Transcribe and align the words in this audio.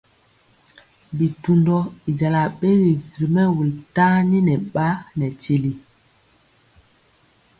Bitundɔ 1.17 1.77
i 2.09 2.11
jala 2.19 2.41
ɓegi 2.59 2.93
ri 3.19 3.27
mɛwul 3.35 3.69
tani 3.95 4.37
nɛ 4.47 4.53
ɓa 4.73 4.87
nɛ 5.17 5.25
tili. 5.41 5.71